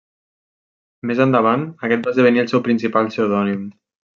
[1.09, 3.71] Més endavant aquest va esdevenir el seu principal pseudònim.